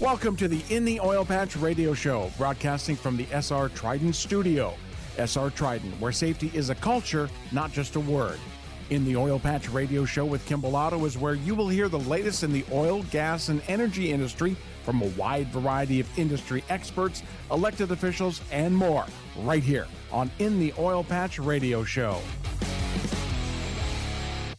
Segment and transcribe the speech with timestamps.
[0.00, 4.74] Welcome to the In the Oil Patch radio show, broadcasting from the SR Trident studio.
[5.18, 8.38] SR Trident, where safety is a culture, not just a word.
[8.90, 11.98] In the Oil Patch radio show with Kim Bellotto is where you will hear the
[11.98, 17.24] latest in the oil, gas, and energy industry from a wide variety of industry experts,
[17.50, 19.04] elected officials, and more,
[19.38, 22.20] right here on In the Oil Patch radio show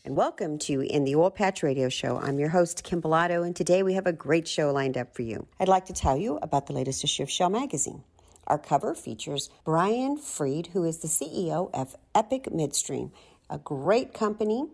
[0.10, 2.18] and welcome to In the Oil Patch Radio Show.
[2.18, 5.22] I'm your host, Kim Bellotto, and today we have a great show lined up for
[5.22, 5.46] you.
[5.60, 8.04] I'd like to tell you about the latest issue of Shale Magazine.
[8.48, 13.12] Our cover features Brian Freed, who is the CEO of Epic Midstream,
[13.52, 14.66] a great company,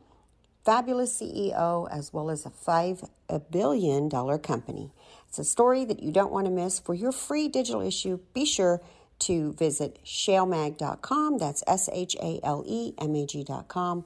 [0.63, 3.09] fabulous CEO, as well as a $5
[3.51, 4.93] billion company.
[5.27, 6.79] It's a story that you don't want to miss.
[6.79, 8.81] For your free digital issue, be sure
[9.19, 11.39] to visit shalemag.com.
[11.39, 14.05] That's S H A L E M A G.com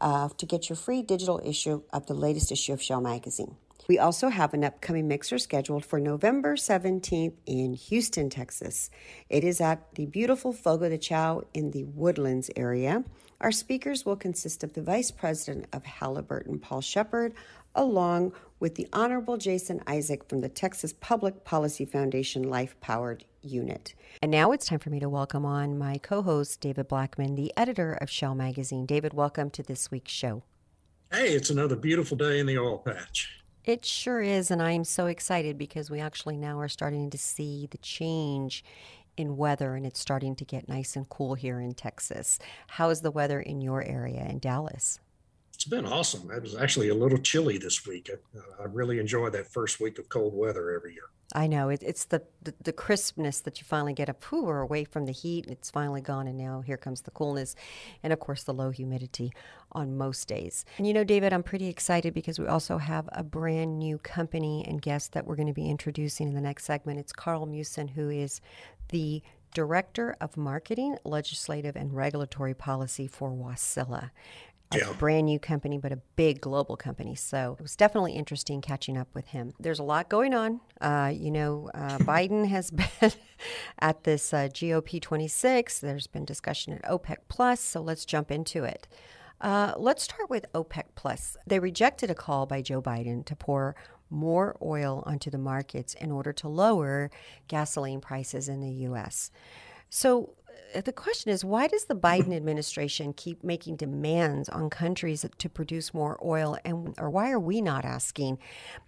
[0.00, 3.56] uh, to get your free digital issue of the latest issue of Shale Magazine.
[3.88, 8.88] We also have an upcoming mixer scheduled for November 17th in Houston, Texas.
[9.28, 13.02] It is at the beautiful Fogo de Chao in the Woodlands area.
[13.40, 17.34] Our speakers will consist of the Vice President of Halliburton, Paul Shepard,
[17.74, 23.94] along with the Honorable Jason Isaac from the Texas Public Policy Foundation Life Powered Unit.
[24.22, 27.52] And now it's time for me to welcome on my co host, David Blackman, the
[27.56, 28.86] editor of Shale Magazine.
[28.86, 30.42] David, welcome to this week's show.
[31.12, 33.40] Hey, it's another beautiful day in the oil patch.
[33.64, 37.18] It sure is, and I am so excited because we actually now are starting to
[37.18, 38.64] see the change
[39.16, 42.38] in weather and it's starting to get nice and cool here in Texas.
[42.68, 44.98] How is the weather in your area in Dallas?
[45.52, 46.30] It's been awesome.
[46.30, 48.10] It was actually a little chilly this week.
[48.10, 51.10] I, I really enjoy that first week of cold weather every year.
[51.34, 54.22] I know it, it's the, the, the crispness that you finally get up.
[54.24, 55.46] Whew, we're away from the heat.
[55.48, 57.54] It's finally gone, and now here comes the coolness,
[58.02, 59.32] and of course the low humidity
[59.72, 60.64] on most days.
[60.78, 64.64] And you know, David, I'm pretty excited because we also have a brand new company
[64.66, 66.98] and guest that we're going to be introducing in the next segment.
[66.98, 68.40] It's Carl Meeusen, who is
[68.88, 69.22] the
[69.52, 74.10] Director of Marketing, Legislative, and Regulatory Policy for Wärtsilä
[74.72, 77.14] a brand new company, but a big global company.
[77.14, 79.52] So it was definitely interesting catching up with him.
[79.58, 80.60] There's a lot going on.
[80.80, 82.70] Uh, you know, uh, Biden has
[83.00, 83.12] been
[83.80, 85.80] at this uh, COP 26.
[85.80, 87.60] There's been discussion at OPEC Plus.
[87.60, 88.86] So let's jump into it.
[89.40, 91.36] Uh, let's start with OPEC Plus.
[91.46, 93.74] They rejected a call by Joe Biden to pour
[94.10, 97.10] more oil onto the markets in order to lower
[97.48, 99.30] gasoline prices in the U.S.
[99.88, 100.34] So
[100.84, 105.92] the question is why does the Biden administration keep making demands on countries to produce
[105.94, 106.56] more oil?
[106.64, 108.38] And or why are we not asking?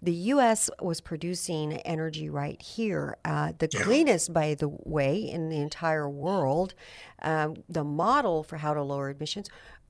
[0.01, 5.59] The US was producing energy right here uh, the cleanest by the way in the
[5.59, 6.73] entire world
[7.21, 9.49] um, the model for how to lower emissions.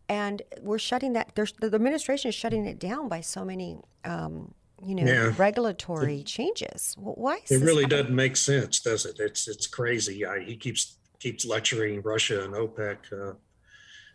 [0.10, 4.54] And we're shutting that the administration is shutting it down by so many um,
[4.86, 5.34] you know yeah.
[5.38, 6.96] regulatory it, changes.
[7.00, 9.18] Why it really doesn't make sense does it?
[9.20, 10.26] It's it's crazy.
[10.26, 13.34] I, he keeps keeps lecturing Russia and OPEC uh,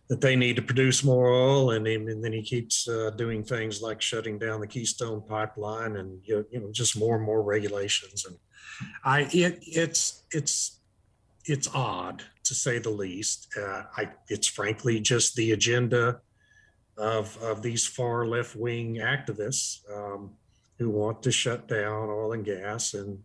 [0.09, 3.83] that they need to produce more oil, and, and then he keeps uh, doing things
[3.83, 8.27] like shutting down the Keystone Pipeline and you know just more and more regulations.
[8.27, 8.37] And
[9.05, 10.81] I it it's it's
[11.45, 13.49] it's odd to say the least.
[13.57, 16.21] Uh, I it's frankly just the agenda
[16.97, 20.31] of of these far left wing activists um,
[20.79, 23.19] who want to shut down oil and gas and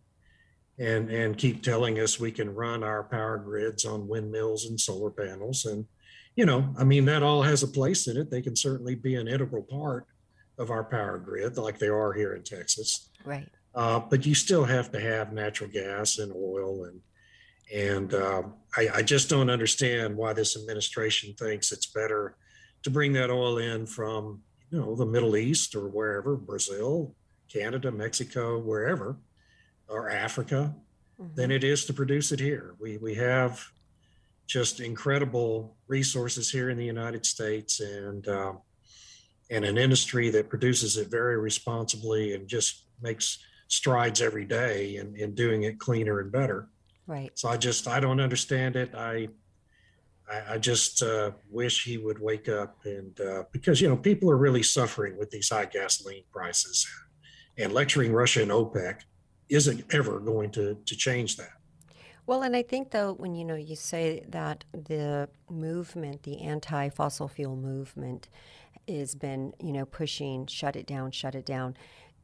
[0.78, 5.10] and and keep telling us we can run our power grids on windmills and solar
[5.10, 5.64] panels.
[5.64, 5.86] And
[6.36, 8.30] you know i mean that all has a place in it.
[8.30, 10.06] They can certainly be an integral part
[10.58, 13.10] of our power grid like they are here in texas.
[13.24, 13.48] Right.
[13.74, 17.00] Uh, but you still have to have natural gas and oil and
[17.72, 18.42] and uh,
[18.76, 22.36] I, I just don't understand why this administration thinks it's better
[22.82, 27.14] to bring that oil in from you know the middle east or wherever brazil
[27.52, 29.16] canada mexico wherever
[29.88, 30.74] or Africa
[31.20, 31.34] mm-hmm.
[31.34, 32.74] than it is to produce it here.
[32.80, 33.64] We we have
[34.46, 38.58] just incredible resources here in the United States and um,
[39.50, 43.38] and an industry that produces it very responsibly and just makes
[43.68, 46.68] strides every day in, in doing it cleaner and better.
[47.06, 47.30] Right.
[47.34, 48.94] So I just I don't understand it.
[48.94, 49.28] I
[50.30, 54.30] I, I just uh, wish he would wake up and uh, because you know people
[54.30, 56.86] are really suffering with these high gasoline prices
[57.58, 59.00] and lecturing Russia and OPEC
[59.48, 61.52] isn't ever going to to change that.
[62.26, 67.28] Well, and I think though when you know you say that the movement, the anti-fossil
[67.28, 68.28] fuel movement,
[68.88, 71.76] has been you know pushing shut it down, shut it down.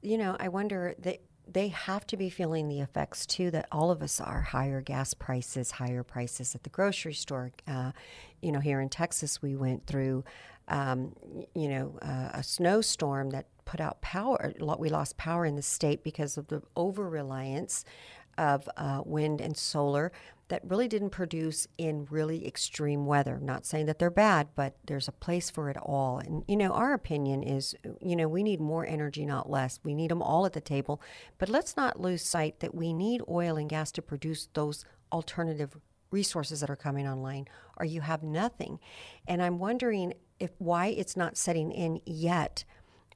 [0.03, 3.91] You know, I wonder that they have to be feeling the effects too that all
[3.91, 7.53] of us are higher gas prices, higher prices at the grocery store.
[7.67, 7.93] Uh,
[8.41, 10.25] you know, here in Texas, we went through
[10.71, 11.15] um,
[11.55, 14.53] you know, uh, a snowstorm that put out power.
[14.79, 17.85] We lost power in the state because of the over reliance
[18.39, 20.13] of uh, wind and solar
[20.49, 23.39] that really didn't produce in really extreme weather.
[23.41, 26.19] not saying that they're bad, but there's a place for it all.
[26.19, 29.79] And, you know, our opinion is, you know, we need more energy, not less.
[29.85, 31.01] We need them all at the table.
[31.39, 35.77] But let's not lose sight that we need oil and gas to produce those alternative
[36.11, 37.47] resources that are coming online,
[37.77, 38.81] or you have nothing.
[39.29, 42.65] And I'm wondering if why it's not setting in yet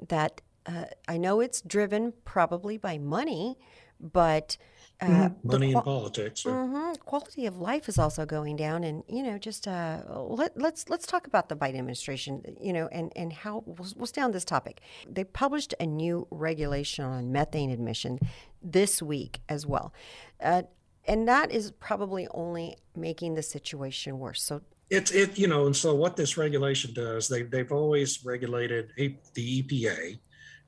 [0.09, 3.59] that uh, I know it's driven probably by money,
[4.01, 4.57] but
[5.01, 5.49] uh, mm-hmm.
[5.49, 6.45] money in politics.
[6.45, 10.89] Mm-hmm, quality of life is also going down, and you know, just uh, let, let's
[10.89, 14.33] let's talk about the Biden administration, you know, and and how we'll, we'll stay on
[14.33, 14.81] this topic.
[15.11, 18.21] They published a new regulation on methane emission
[18.63, 19.93] this week as well.
[20.41, 20.63] Uh,
[21.07, 24.43] and that is probably only making the situation worse.
[24.43, 28.91] So it's it you know, and so what this regulation does, they they've always regulated
[28.97, 30.19] the EPA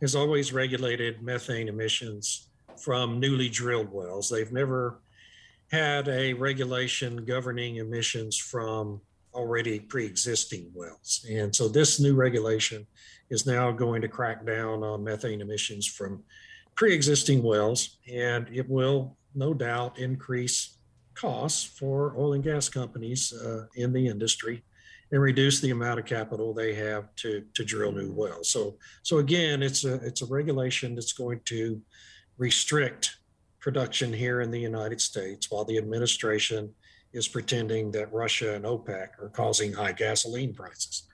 [0.01, 4.29] has always regulated methane emissions from newly drilled wells.
[4.29, 5.01] They've never
[5.71, 9.01] had a regulation governing emissions from
[9.35, 11.27] already pre-existing wells.
[11.31, 12.87] And so this new regulation
[13.31, 16.23] is now going to crack down on methane emissions from
[16.75, 20.76] pre-existing wells and it will no doubt increase
[21.17, 24.63] costs for oil and gas companies uh, in the industry
[25.13, 28.51] and reduce the amount of capital they have to to drill new wells.
[28.51, 31.81] So so again, it's a it's a regulation that's going to
[32.39, 33.17] restrict
[33.61, 36.73] production here in the United States while the administration
[37.13, 41.09] is pretending that Russia and OPEC are causing high gasoline prices.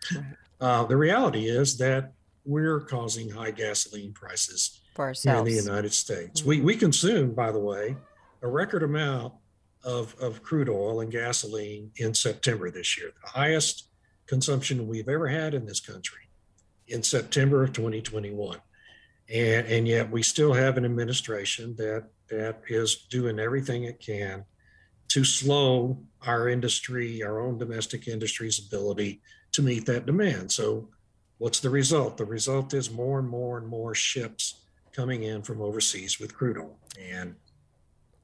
[0.60, 2.12] Uh, the reality is that
[2.44, 6.40] we're causing high gasoline prices for ourselves in the United States.
[6.40, 6.48] Mm-hmm.
[6.48, 7.96] We, we consume, by the way,
[8.42, 9.34] a record amount
[9.84, 13.88] of, of crude oil and gasoline in September this year, the highest
[14.26, 16.28] consumption we've ever had in this country
[16.88, 18.58] in September of 2021.
[19.32, 24.44] And, and yet we still have an administration that, that is doing everything it can
[25.08, 29.20] to slow our industry, our own domestic industry's ability
[29.52, 30.50] to meet that demand.
[30.50, 30.88] So,
[31.38, 32.16] what's the result?
[32.16, 34.62] The result is more and more and more ships
[34.92, 36.78] coming in from overseas with crude oil.
[36.98, 37.34] And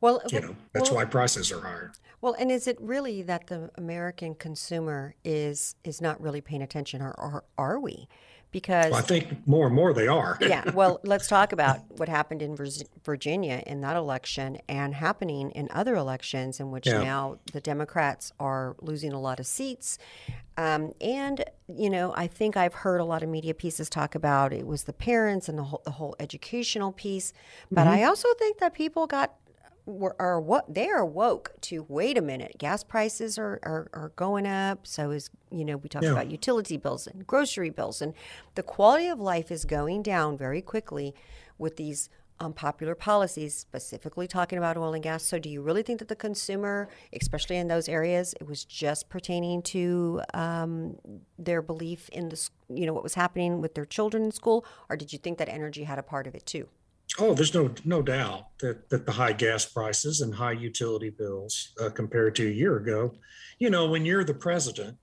[0.01, 1.93] well, you know, that's well, why prices are higher.
[2.21, 7.01] Well, and is it really that the American consumer is is not really paying attention,
[7.01, 8.09] or, or are we?
[8.51, 10.39] Because well, I think more and more they are.
[10.41, 10.71] yeah.
[10.71, 12.57] Well, let's talk about what happened in
[13.05, 17.03] Virginia in that election, and happening in other elections in which yeah.
[17.03, 19.99] now the Democrats are losing a lot of seats.
[20.57, 24.53] Um, and you know, I think I've heard a lot of media pieces talk about
[24.53, 27.33] it was the parents and the whole, the whole educational piece,
[27.71, 27.91] but mm-hmm.
[27.91, 29.35] I also think that people got
[30.19, 34.47] are what they are woke to wait a minute gas prices are, are, are going
[34.47, 34.87] up.
[34.87, 36.13] So is you know we talked yeah.
[36.13, 38.03] about utility bills and grocery bills.
[38.03, 38.15] And
[38.55, 41.15] the quality of life is going down very quickly
[41.57, 45.25] with these unpopular policies specifically talking about oil and gas.
[45.25, 49.09] So do you really think that the consumer especially in those areas it was just
[49.09, 50.97] pertaining to um,
[51.39, 54.65] their belief in the you know what was happening with their children in school?
[54.89, 56.69] Or did you think that energy had a part of it too
[57.19, 61.73] Oh, there's no no doubt that that the high gas prices and high utility bills
[61.81, 63.15] uh, compared to a year ago,
[63.59, 64.99] you know, when you're the president,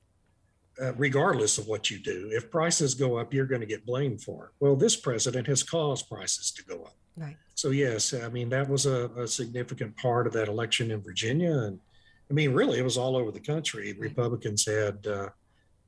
[0.82, 4.22] uh, regardless of what you do, if prices go up, you're going to get blamed
[4.22, 4.52] for it.
[4.60, 6.96] Well, this president has caused prices to go up.
[7.18, 7.38] Right.
[7.56, 11.54] So yes, I mean that was a, a significant part of that election in Virginia,
[11.54, 11.80] and
[12.30, 13.94] I mean really it was all over the country.
[13.94, 15.06] Republicans had.
[15.08, 15.30] Uh,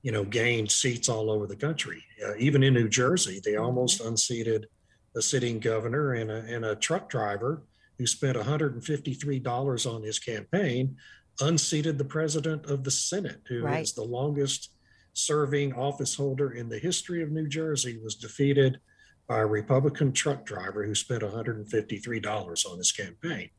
[0.04, 2.02] you know, gained seats all over the country.
[2.26, 3.66] Uh, even in New Jersey, they mm-hmm.
[3.66, 4.68] almost unseated
[5.16, 7.64] a sitting governor and a, and a truck driver
[7.98, 10.96] who spent $153 on his campaign
[11.42, 13.82] unseated the president of the Senate, who right.
[13.82, 14.72] is the longest
[15.14, 18.80] serving office holder in the history of New Jersey, was defeated
[19.28, 23.50] by a Republican truck driver who spent $153 on his campaign.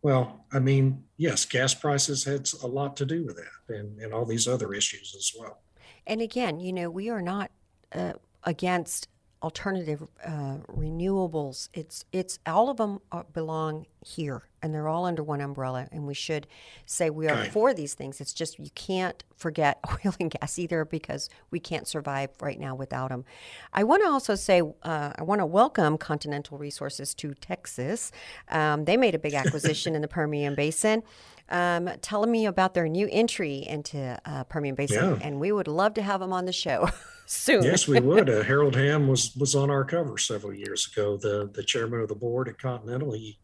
[0.00, 4.12] Well, I mean, yes, gas prices had a lot to do with that and, and
[4.12, 5.62] all these other issues as well.
[6.06, 7.50] And again, you know, we are not
[7.92, 9.08] uh, against
[9.42, 11.68] alternative uh, renewables.
[11.74, 13.00] It's it's all of them
[13.32, 15.88] belong here, and they're all under one umbrella.
[15.90, 16.46] And we should
[16.86, 17.52] say we are right.
[17.52, 18.20] for these things.
[18.20, 22.74] It's just you can't forget oil and gas either because we can't survive right now
[22.74, 23.24] without them.
[23.72, 28.12] I want to also say uh, I want to welcome Continental Resources to Texas.
[28.48, 31.02] Um, they made a big acquisition in the Permian Basin.
[31.48, 35.18] Um, telling me about their new entry into uh, Permian Basin, yeah.
[35.20, 36.88] and we would love to have them on the show.
[37.32, 37.62] soon.
[37.62, 38.28] Yes, we would.
[38.28, 41.16] Uh, Harold Hamm was was on our cover several years ago.
[41.16, 43.12] The the chairman of the board at Continental.
[43.12, 43.38] He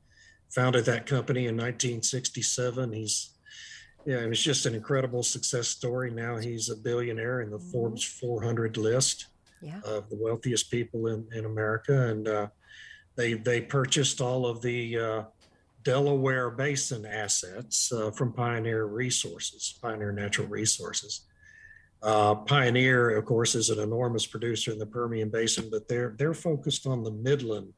[0.51, 2.93] founded that company in 1967.
[2.93, 3.31] He's
[4.07, 6.11] yeah, it was just an incredible success story.
[6.11, 7.71] Now he's a billionaire in the mm-hmm.
[7.71, 9.27] Forbes 400 list
[9.61, 9.81] yeah.
[9.85, 12.09] of the wealthiest people in, in America.
[12.09, 12.47] And uh,
[13.17, 15.23] they, they purchased all of the uh,
[15.83, 21.27] Delaware Basin assets uh, from Pioneer Resources, Pioneer Natural Resources.
[22.03, 26.35] Uh, Pioneer, of course, is an enormous producer in the Permian Basin, but they're they're
[26.35, 27.73] focused on the Midland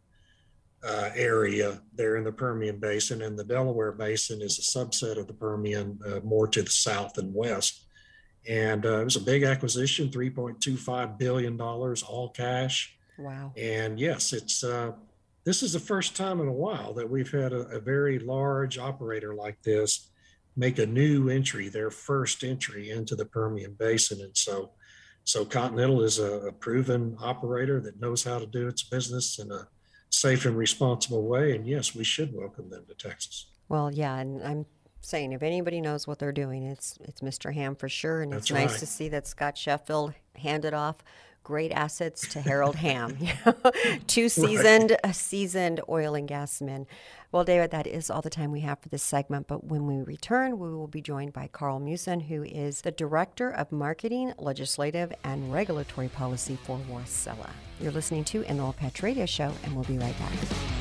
[0.82, 5.26] uh, area there in the Permian Basin, and the Delaware Basin is a subset of
[5.26, 7.86] the Permian, uh, more to the south and west.
[8.48, 12.96] And uh, it was a big acquisition, $3.25 billion, all cash.
[13.18, 13.52] Wow.
[13.56, 14.92] And yes, it's uh,
[15.44, 18.78] this is the first time in a while that we've had a, a very large
[18.78, 20.09] operator like this
[20.60, 24.20] make a new entry, their first entry into the Permian Basin.
[24.20, 24.72] And so,
[25.24, 29.50] so Continental is a, a proven operator that knows how to do its business in
[29.50, 29.66] a
[30.10, 31.56] safe and responsible way.
[31.56, 33.46] And yes, we should welcome them to Texas.
[33.70, 34.66] Well, yeah, and I'm
[35.00, 37.54] saying if anybody knows what they're doing, it's it's Mr.
[37.54, 38.20] Hamm for sure.
[38.20, 38.80] And That's it's nice right.
[38.80, 40.96] to see that Scott Sheffield handed off
[41.42, 43.18] great assets to Harold Hamm.
[44.06, 45.14] Two seasoned right.
[45.14, 46.86] seasoned oil and gas men.
[47.32, 49.46] Well, David, that is all the time we have for this segment.
[49.46, 53.50] But when we return, we will be joined by Carl Meeusen, who is the Director
[53.50, 57.50] of Marketing, Legislative, and Regulatory Policy for Wärtsilä.
[57.80, 60.79] You're listening to In the Oil Patch Radio Show, and we'll be right back.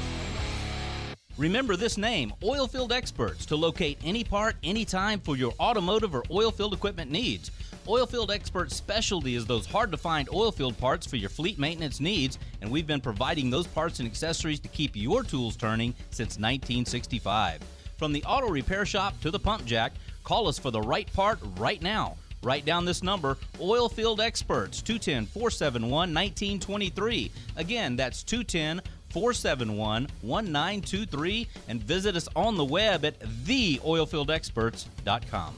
[1.40, 6.74] Remember this name, Oilfield Experts, to locate any part, anytime for your automotive or oilfield
[6.74, 7.50] equipment needs.
[7.88, 12.40] Oilfield Experts' specialty is those hard to find oilfield parts for your fleet maintenance needs,
[12.60, 17.62] and we've been providing those parts and accessories to keep your tools turning since 1965.
[17.96, 19.94] From the auto repair shop to the pump jack,
[20.26, 22.18] call us for the right part right now.
[22.42, 27.32] Write down this number Oilfield Experts 210 471 1923.
[27.58, 35.56] Again, that's 210 471 1923 and visit us on the web at theoilfieldexperts.com.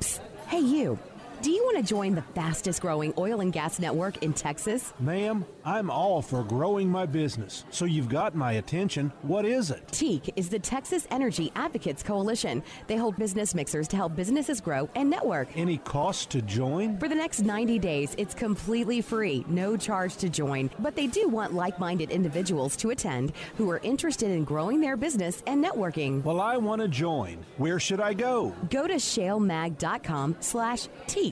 [0.00, 0.20] Psst.
[0.48, 0.98] Hey, you.
[1.40, 4.92] Do you want to join the fastest growing oil and gas network in Texas?
[4.98, 7.64] Ma'am, I'm all for growing my business.
[7.70, 9.12] So you've got my attention.
[9.22, 9.86] What is it?
[9.88, 12.60] TEAC is the Texas Energy Advocates Coalition.
[12.88, 15.48] They hold business mixers to help businesses grow and network.
[15.56, 16.98] Any cost to join?
[16.98, 20.70] For the next 90 days, it's completely free, no charge to join.
[20.80, 24.96] But they do want like minded individuals to attend who are interested in growing their
[24.96, 26.24] business and networking.
[26.24, 27.44] Well, I want to join.
[27.58, 28.52] Where should I go?
[28.70, 31.27] Go to shalemag.com slash TEAC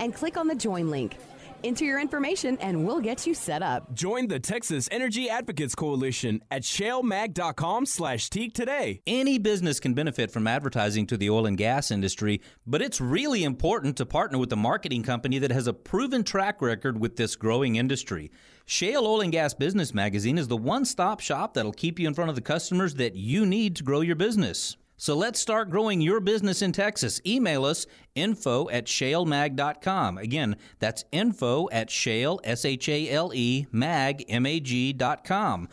[0.00, 1.16] and click on the join link.
[1.62, 3.94] Enter your information and we'll get you set up.
[3.94, 9.02] Join the Texas Energy Advocates Coalition at shalemag.com slash TEAC today.
[9.06, 13.44] Any business can benefit from advertising to the oil and gas industry, but it's really
[13.44, 17.36] important to partner with a marketing company that has a proven track record with this
[17.36, 18.30] growing industry.
[18.64, 22.14] Shale Oil and Gas Business Magazine is the one stop shop that'll keep you in
[22.14, 24.76] front of the customers that you need to grow your business.
[25.00, 27.22] So let's start growing your business in Texas.
[27.26, 30.18] Email us info at shalemag.com.
[30.18, 35.68] Again, that's info at shale, S H A L E, mag, M A G.com.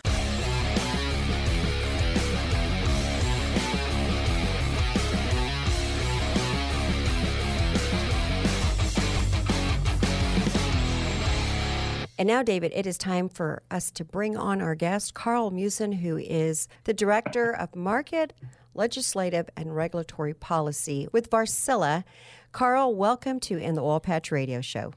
[12.20, 16.00] And now, David, it is time for us to bring on our guest, Carl Meeusen,
[16.00, 18.32] who is the Director of Market
[18.78, 22.04] legislative, and regulatory policy with Wärtsilä.
[22.52, 24.94] Carl, welcome to In the Oil Patch Radio Show.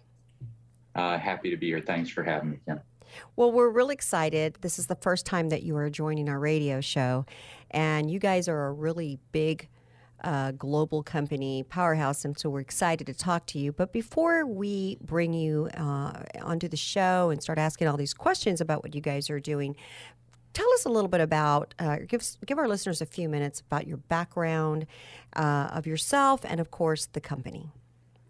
[0.94, 1.80] Uh, happy to be here.
[1.80, 2.80] Thanks for having me, Kim.
[3.36, 4.58] Well, we're really excited.
[4.60, 7.26] This is the first time that you are joining our radio show,
[7.70, 9.68] and you guys are a really big
[10.22, 13.72] uh, global company powerhouse, and so we're excited to talk to you.
[13.72, 18.60] But before we bring you uh, onto the show and start asking all these questions
[18.60, 19.76] about what you guys are doing,
[20.52, 23.86] tell us a little bit about uh, give give our listeners a few minutes about
[23.86, 24.86] your background
[25.36, 27.70] uh, of yourself and of course the company.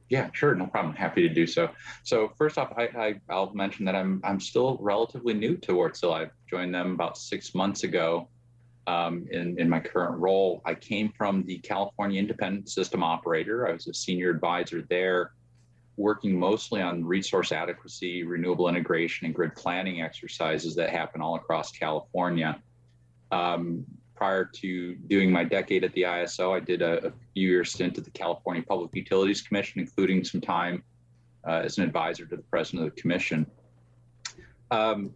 [0.09, 0.55] Yeah sure.
[0.55, 0.95] No problem.
[0.95, 1.71] Happy to do so.
[2.03, 6.27] So first off I, I will mention that i'm i'm still relatively new to Wärtsilä.
[6.27, 8.29] i joined them about six months ago
[8.87, 10.63] um, in, in my current role.
[10.65, 13.69] I came from the california independent system operator.
[13.69, 15.33] I was a senior advisor there
[15.97, 21.73] working mostly on resource adequacy, renewable integration, and grid planning exercises that happen all across
[21.73, 22.61] California.
[23.31, 27.65] Um, prior to doing my decade at the ISO, I did a, a, few year
[27.65, 30.83] stint at the California Public Utilities Commission, including some time
[31.47, 33.47] uh, as an advisor to the president of the commission.
[34.71, 35.15] Um,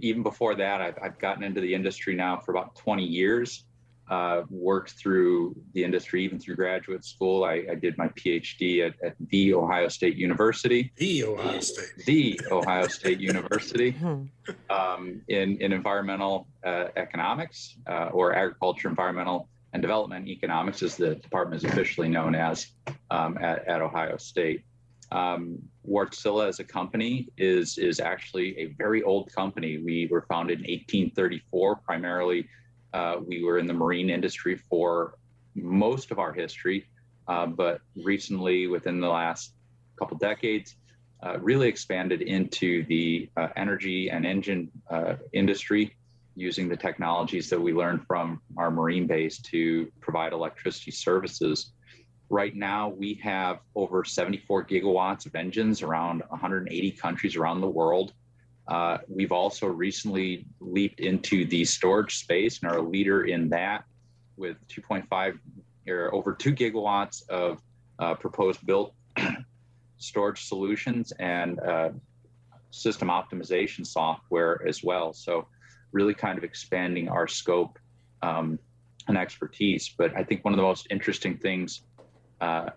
[0.00, 3.64] even before that, I've, I've, gotten into the industry now for about 20 years
[4.08, 7.44] uh, worked through the industry, even through graduate school.
[7.44, 10.92] I, I did my PhD at, at, the Ohio State University.
[10.96, 12.04] The Ohio State.
[12.04, 14.24] The Ohio State University hmm.
[14.68, 21.16] um, in, in environmental uh, economics uh, or agriculture environmental and Development Economics, as the
[21.16, 22.68] department is officially known as
[23.10, 24.64] um, at, at, Ohio State.
[25.10, 25.58] Um,
[25.88, 29.78] Wärtsilä as a company is, is actually a very old company.
[29.78, 31.76] We were founded in 1834.
[31.76, 32.48] Primarily,
[32.94, 35.18] uh, we were in the marine industry for
[35.54, 36.86] most of our history,
[37.26, 39.54] uh, but recently, within the last
[39.98, 40.76] couple decades,
[41.22, 45.96] uh, really expanded into the uh, energy and engine uh, industry
[46.36, 51.72] using the technologies that we learned from our marine base to provide electricity services.
[52.28, 58.12] Right now, we have over 74 gigawatts of engines around 180 countries around the world.
[58.68, 63.84] Uh, we've also recently leaped into the storage space and are a leader in that
[64.36, 65.38] with 2.5
[65.88, 67.60] or over 2 gigawatts of
[67.98, 68.94] uh, proposed built
[69.98, 71.90] storage solutions and uh,
[72.70, 75.12] system optimization software as well.
[75.12, 75.46] So
[75.92, 77.78] really kind of expanding our scope
[78.22, 78.58] um,
[79.08, 79.94] and expertise.
[79.96, 81.82] But I think one of the most interesting things
[82.40, 82.70] uh,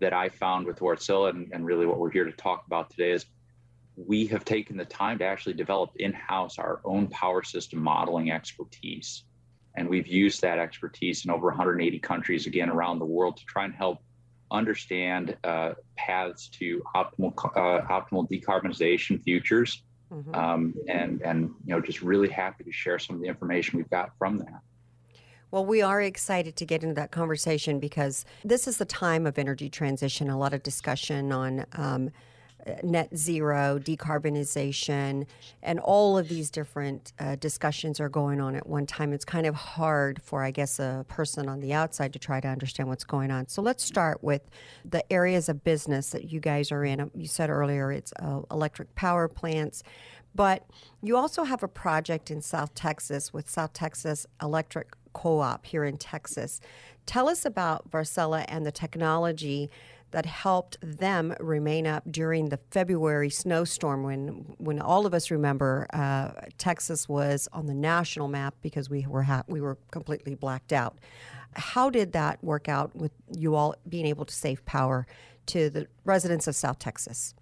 [0.00, 3.12] that I found with Wärtsilä and, and really what we're here to talk about today
[3.12, 3.26] is
[4.06, 9.24] we have taken the time to actually develop in-house our own power system modeling expertise.
[9.76, 13.64] And we've used that expertise in over 180 countries, again, around the world to try
[13.64, 13.98] and help
[14.50, 20.34] understand uh, paths to optimal, uh, optimal decarbonization futures Mm-hmm.
[20.34, 23.90] Um, and and you know just really happy to share some of the information we've
[23.90, 24.60] got from that.
[25.50, 29.38] Well, we are excited to get into that conversation because this is the time of
[29.38, 30.30] energy transition.
[30.30, 32.10] A lot of discussion on um,
[32.82, 35.26] net zero, decarbonization,
[35.62, 39.12] and all of these different uh, discussions are going on at one time.
[39.12, 42.48] It's kind of hard for, I guess, a person on the outside to try to
[42.48, 43.48] understand what's going on.
[43.48, 44.42] So let's start with
[44.84, 47.10] the areas of business that you guys are in.
[47.14, 49.82] You said earlier it's uh, electric power plants.
[50.34, 50.66] But
[51.02, 55.84] you also have a project in South Texas with South Texas Electric Co op here
[55.84, 56.60] in Texas.
[57.06, 59.70] Tell us about Wärtsilä and the technology
[60.10, 65.86] that helped them remain up during the February snowstorm when when all of us remember
[65.92, 70.72] uh, Texas was on the national map because we were ha- we were completely blacked
[70.72, 70.98] out.
[71.54, 75.06] How did that work out with you all being able to save power
[75.46, 77.34] to the residents of South Texas?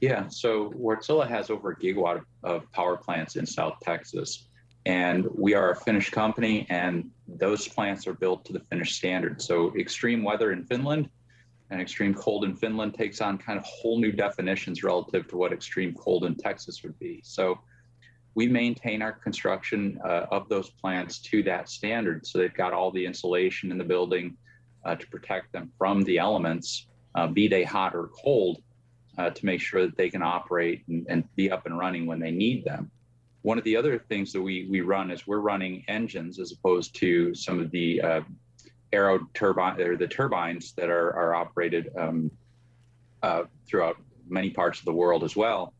[0.00, 4.48] Yeah, so Wärtsilä has over a gigawatt of power plants in South Texas.
[4.86, 9.40] And we are a Finnish company, and those plants are built to the Finnish standard.
[9.40, 11.08] So, extreme weather in Finland
[11.72, 15.52] and extreme cold in Finland takes on kind of whole new definitions relative to what
[15.52, 17.20] extreme cold in Texas would be.
[17.24, 17.58] So
[18.34, 22.26] we maintain our construction uh, of those plants to that standard.
[22.26, 24.36] So they've got all the insulation in the building
[24.84, 28.62] uh, to protect them from the elements, uh, be they hot or cold,
[29.16, 32.18] uh, to make sure that they can operate and, and, be up and running when
[32.18, 32.90] they need them.
[33.42, 36.94] One of the other things that we, we run is we're running engines as opposed
[36.96, 38.20] to some of the uh,
[38.92, 42.30] aero turbine or the turbines that are, are operated um,
[43.22, 43.96] uh, throughout
[44.28, 45.72] many parts of the world as well.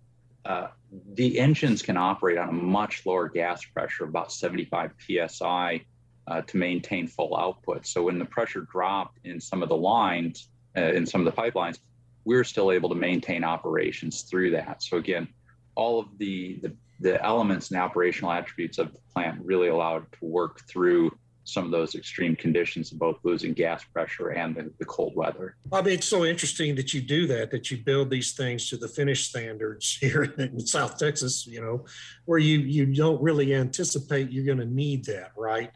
[0.44, 0.68] Uh,
[1.14, 4.92] the engines can operate on a much lower gas pressure, about 75
[5.28, 5.84] psi,
[6.26, 7.86] uh, to maintain full output.
[7.86, 11.40] So when the pressure dropped in some of the lines, uh, in some of the
[11.40, 11.78] pipelines,
[12.24, 14.82] we are still able to maintain operations through that.
[14.82, 15.28] So again,
[15.74, 16.72] all of the, the
[17.02, 21.10] the elements and operational attributes of the plant really allowed to work through
[21.44, 25.56] some of those extreme conditions of both losing gas pressure and the, the, cold weather.
[25.72, 28.76] I mean, it's so interesting that you do that, that you build these things to
[28.76, 31.84] the Finnish standards here in South Texas, you know,
[32.26, 35.72] where you, you don't really anticipate you're going to need that, right?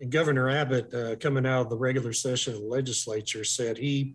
[0.00, 4.14] And Governor Abbott, uh, coming out of the regular session of the legislature, said he,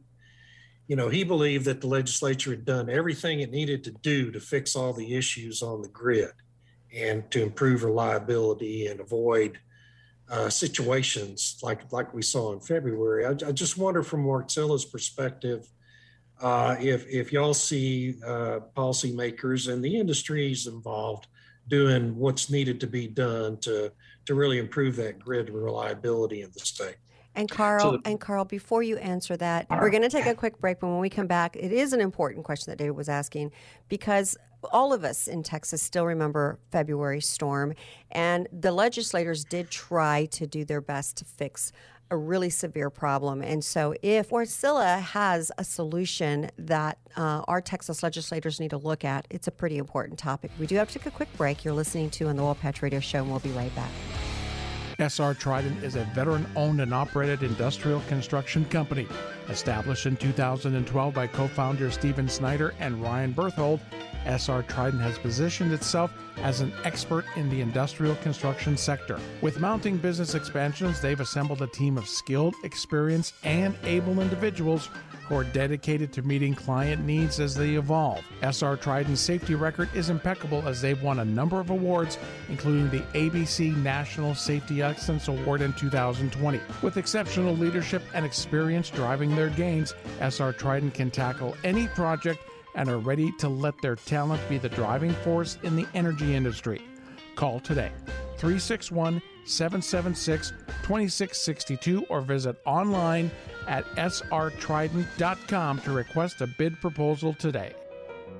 [0.87, 4.39] you know, he believed that the legislature had done everything it needed to do to
[4.39, 6.31] fix all the issues on the grid
[6.95, 9.59] and to improve reliability and avoid–
[10.29, 13.25] uh, situations like like we saw in February.
[13.25, 15.67] I, I just wonder from Wärtsilä's perspective
[16.41, 21.27] uh, if if y'all see uh, policymakers and the industries involved
[21.67, 23.91] doing what's needed to be done to
[24.25, 26.95] to really improve that grid reliability in the state.
[27.35, 30.59] And Carl, so, and Carl, before you answer that, we're going to take a quick
[30.59, 30.79] break.
[30.79, 33.51] But when we come back, it is an important question that David was asking
[33.89, 34.37] because
[34.71, 37.73] all of us in Texas still remember February storm,
[38.11, 41.71] and the legislators did try to do their best to fix
[42.11, 43.41] a really severe problem.
[43.41, 49.03] And so, if Wärtsilä has a solution that uh, our Texas legislators need to look
[49.03, 50.51] at, it's a pretty important topic.
[50.59, 51.65] We do have to take a quick break.
[51.65, 53.91] You're listening to on the Oil Patch Radio Show, and we'll be right back.
[54.99, 59.07] SR Trident is a veteran owned and operated industrial construction company.
[59.49, 63.79] Established in 2012 by co founders Stephen Snyder and Ryan Berthold,
[64.25, 69.19] SR Trident has positioned itself as an expert in the industrial construction sector.
[69.41, 74.89] With mounting business expansions, they've assembled a team of skilled, experienced, and able individuals
[75.27, 78.23] who are dedicated to meeting client needs as they evolve.
[78.41, 82.17] SR Trident's safety record is impeccable as they've won a number of awards,
[82.49, 86.59] including the ABC National Safety Excellence Award in 2020.
[86.81, 92.39] With exceptional leadership and experience driving their gains, SR Trident can tackle any project
[92.75, 96.81] and are ready to let their talent be the driving force in the energy industry.
[97.35, 97.91] Call today
[98.37, 100.49] 361 776
[100.83, 103.31] 2662 or visit online
[103.67, 107.73] at srtrident.com to request a bid proposal today.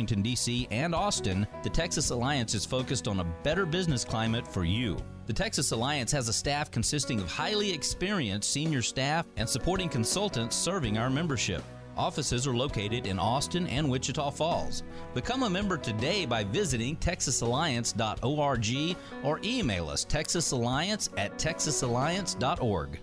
[0.00, 4.64] Washington, D.C., and Austin, the Texas Alliance is focused on a better business climate for
[4.64, 4.96] you.
[5.26, 10.56] The Texas Alliance has a staff consisting of highly experienced senior staff and supporting consultants
[10.56, 11.62] serving our membership.
[11.98, 14.84] Offices are located in Austin and Wichita Falls.
[15.12, 23.00] Become a member today by visiting texasalliance.org or email us texasalliance at texasalliance.org.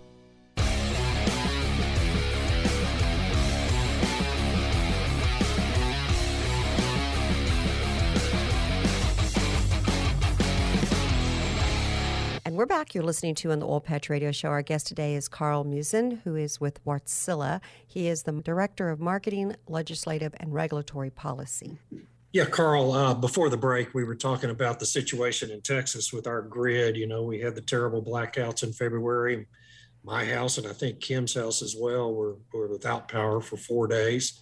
[12.68, 12.94] back.
[12.94, 14.50] You're listening to on the Oil Patch Radio Show.
[14.50, 17.62] Our guest today is Carl Meeusen, who is with Wärtsilä.
[17.88, 21.80] He is the Director of Marketing, Legislative, and Regulatory Policy.
[22.34, 26.28] Yeah, Carl, uh, before the break, we were talking about the situation in Texas with
[26.28, 26.98] our grid.
[26.98, 29.48] You know, we had the terrible blackouts in February.
[30.04, 33.88] My house, and I think Kim's house as well, were, were without power for four
[33.88, 34.42] days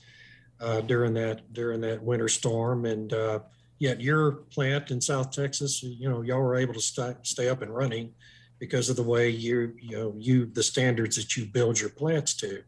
[0.59, 2.85] uh, during that during that winter storm.
[2.85, 3.39] And uh,
[3.85, 7.61] Yet your plant in South Texas, you know, y'all were able to stay, stay up
[7.61, 8.13] and running
[8.57, 12.33] because of the way you, you know, you the standards that you build your plants
[12.37, 12.63] to.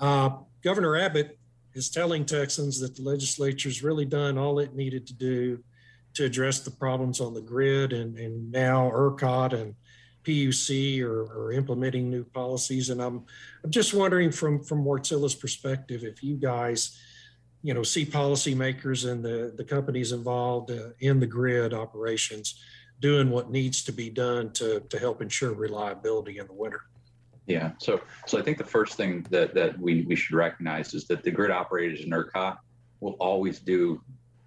[0.00, 0.30] Uh,
[0.64, 1.38] Governor Abbott
[1.74, 5.62] is telling Texans that the legislature's really done all it needed to do
[6.14, 9.76] to address the problems on the grid, and, and now ERCOT and
[10.24, 12.90] PUC are, are implementing new policies.
[12.90, 13.24] And I'm,
[13.62, 16.98] I'm just wondering from from Wärtsilä's perspective, if you guys
[17.68, 22.62] you know, see policymakers and the, the companies involved uh, in the grid operations
[22.98, 26.80] doing what needs to be done to, to help ensure reliability in the winter.
[27.46, 27.72] Yeah.
[27.76, 31.22] So, so I think the first thing that, that we, we should recognize is that
[31.22, 32.56] the grid operators in ERCOT
[33.00, 34.00] will always do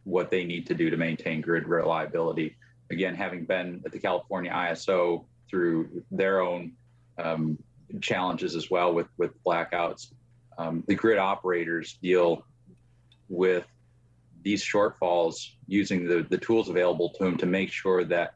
[0.03, 2.55] what they need to do to maintain grid reliability.
[2.89, 6.71] Again, having been at the California ISO through their own
[7.19, 7.59] um,
[8.01, 10.07] challenges as well with, with blackouts,
[10.57, 12.45] um, the grid operators deal
[13.31, 13.65] with
[14.43, 18.35] these shortfalls using the, the tools available to them to make sure that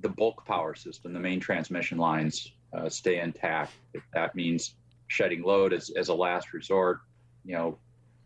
[0.00, 3.72] the bulk power system, the main transmission lines, uh, stay intact.
[3.94, 4.74] If that means
[5.08, 7.00] shedding load as, as a last resort,
[7.44, 7.78] you know,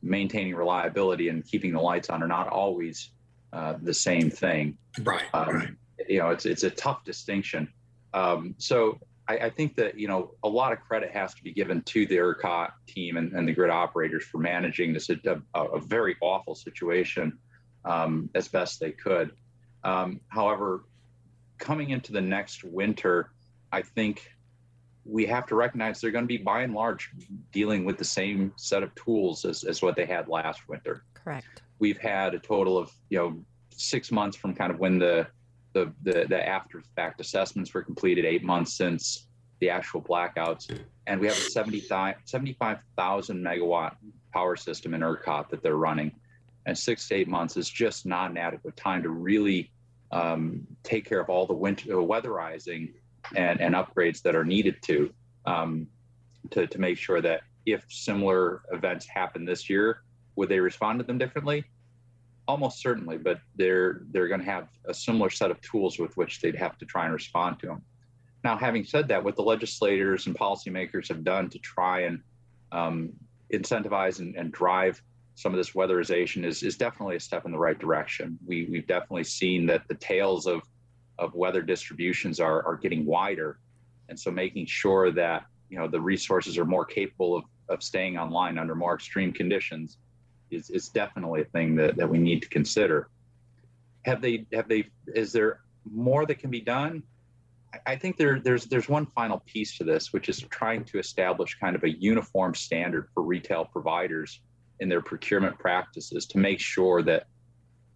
[0.03, 3.11] maintaining reliability and keeping the lights on are not always
[3.53, 4.77] uh, the same thing.
[5.03, 5.22] Right.
[5.33, 5.68] Um, right.
[6.09, 7.68] You know, it's it's a tough distinction.
[8.12, 11.52] Um, so I, I, think that you know a lot of credit has to be
[11.52, 15.80] given to the ERCOT team and, and the grid operators for managing this a, a,
[15.80, 17.38] very awful situation
[17.85, 19.32] um, as best they could.
[19.85, 20.85] Um, however,
[21.58, 23.30] coming into the next winter,
[23.70, 24.28] I think
[25.04, 27.11] we have to recognize they're going to be by and large
[27.52, 31.04] dealing with the same set of tools as, as what they had last winter.
[31.14, 31.62] Correct.
[31.78, 35.26] We've had a total of you know six months from kind of when the
[35.72, 39.28] the, the, the after fact assessments were completed eight months since
[39.61, 40.76] the actual blackouts.
[41.06, 43.96] And we have a 75,000 megawatt
[44.32, 46.12] power system in ERCOT that they're running.
[46.66, 49.70] And six to eight months is just not an adequate time to really
[50.11, 52.92] um, take care of all the winter uh, weatherizing
[53.35, 55.12] and, and upgrades that are needed to,
[55.46, 55.87] um,
[56.50, 60.02] to, to make sure that if similar events happen this year,
[60.37, 61.64] would they respond to them differently?
[62.48, 66.40] Almost certainly, but they're they're going to have a similar set of tools with which
[66.40, 67.83] they'd have to try and respond to them.
[68.44, 72.20] Now, having said that, what the legislators and policymakers have done to try and
[72.72, 73.12] um,
[73.52, 75.00] incentivize and, and, drive
[75.35, 78.38] some of this weatherization is, is definitely a step in the right direction.
[78.44, 80.62] We, we've definitely seen that the tails of,
[81.18, 83.59] of weather distributions are, are getting wider.
[84.09, 88.18] And so making sure that you know the resources are more capable of, of staying
[88.18, 89.98] online under more extreme conditions
[90.52, 93.08] is, is definitely a thing that, that we need to consider.
[94.04, 95.60] have they have they is there
[95.90, 97.02] more that can be done?
[97.86, 101.58] I think there there's there's one final piece to this, which is trying to establish
[101.58, 104.40] kind of a uniform standard for retail providers
[104.80, 107.26] in their procurement practices to make sure that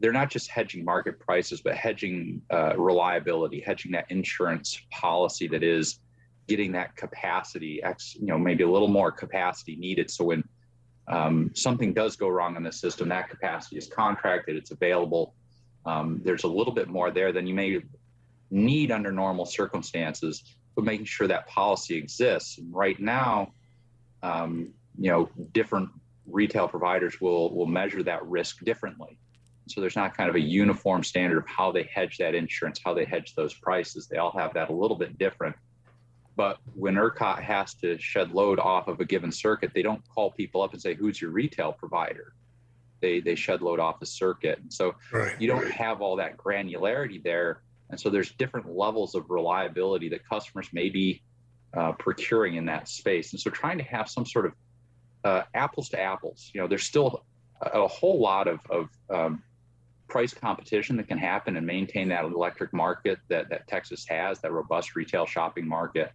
[0.00, 5.62] they're not just hedging market prices, but hedging uh, reliability, hedging that insurance policy that
[5.62, 6.00] is
[6.48, 7.80] getting that capacity,
[8.14, 10.10] you know, maybe a little more capacity needed.
[10.10, 10.44] So when
[11.08, 15.34] um, something does go wrong in the system, that capacity is contracted, it's available.
[15.84, 17.80] Um, there's a little bit more there than you may
[18.50, 20.42] need under normal circumstances,
[20.74, 22.58] but making sure that policy exists.
[22.58, 23.52] And right now,
[24.22, 25.90] um, you know, different
[26.26, 29.18] retail providers will will measure that risk differently.
[29.68, 32.94] So there's not kind of a uniform standard of how they hedge that insurance, how
[32.94, 34.06] they hedge those prices.
[34.06, 35.56] They all have that a little bit different.
[36.37, 40.31] But when ERCOT has to shed load off of a given circuit, they don't call
[40.31, 42.35] people up and say, "Who's your retail provider?"
[43.01, 44.61] They they shed load off the circuit.
[44.68, 45.40] So right.
[45.40, 50.29] you don't have all that granularity there, and so there's different levels of reliability that
[50.29, 51.22] customers may be
[51.77, 53.33] uh, procuring in that space.
[53.33, 54.53] And so trying to have some sort of
[55.25, 57.25] uh, apples to apples, you know, there's still
[57.62, 59.42] a, a whole lot of, of um,
[60.09, 64.53] price competition that can happen and maintain that electric market that, that Texas has, that
[64.53, 66.12] robust retail shopping market,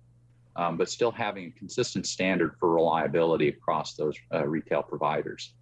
[0.56, 5.54] um, but still having a consistent standard for reliability across those uh, retail providers.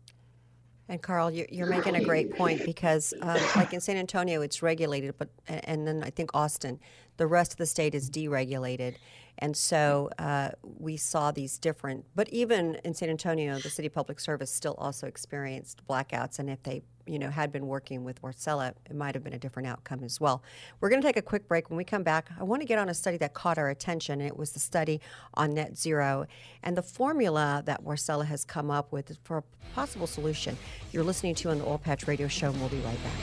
[0.90, 5.14] And Carl, you're making a great point because, um, like in San Antonio, it's regulated,
[5.20, 6.80] but and then I think Austin,
[7.18, 8.96] the rest of the state is deregulated,
[9.40, 12.06] and so uh, we saw these different.
[12.16, 16.62] But even in San Antonio, the city public service still also experienced blackouts, and if
[16.64, 20.04] they you know, had been working with Wärtsilä, it might have been a different outcome
[20.04, 20.44] as well.
[20.80, 21.70] We're going to take a quick break.
[21.70, 24.22] When we come back, I want to get on a study that caught our attention,
[24.22, 25.02] and it was the study
[25.34, 26.28] on net zero
[26.62, 30.56] and the formula that Wärtsilä has come up with for a possible solution.
[30.92, 33.14] You're listening to on the Oil Patch Radio Show, and we'll be right back.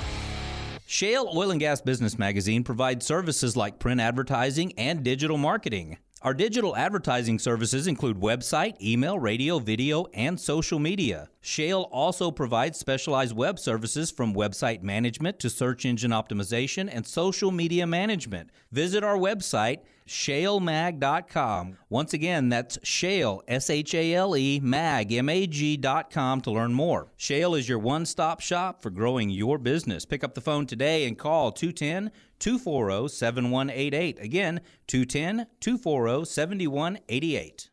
[0.87, 5.99] Shale Oil and Gas Business Magazine provides services like print advertising and digital marketing.
[6.27, 11.29] Our digital advertising services include website, email, radio, video, and social media.
[11.41, 17.53] Shale also provides specialized web services from website management to search engine optimization and social
[17.53, 18.51] media management.
[18.73, 21.77] Visit our website, shalemag.com.
[21.89, 26.73] Once again, that's shale, S H A L E, mag, M A G.com to learn
[26.73, 27.09] more.
[27.17, 30.05] Shale is your one stop shop for growing your business.
[30.05, 34.21] Pick up the phone today and call 210 240 7188.
[34.21, 37.71] Again, 210 240 7188.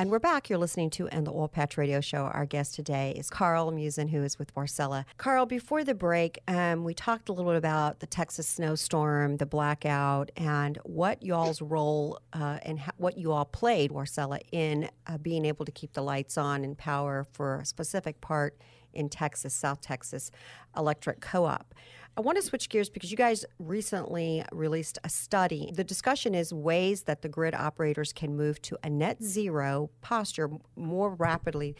[0.00, 0.48] And we're back.
[0.48, 2.22] You're listening to and the Oil Patch Radio Show.
[2.22, 5.04] Our guest today is Carl Meeusen, who is with Wärtsilä.
[5.18, 9.44] Carl, before the break, um, we talked a little bit about the Texas snowstorm, the
[9.44, 15.18] blackout, and what y'all's role uh, and ha- what you all played, Wärtsilä, in uh,
[15.18, 18.56] being able to keep the lights on and power for a specific part
[18.94, 20.30] in Texas, South Texas
[20.78, 21.74] Electric Co op.
[22.16, 25.70] I want to switch gears because you guys recently released a study.
[25.72, 30.50] The discussion is ways that the grid operators can move to a net zero posture
[30.76, 31.76] more rapidly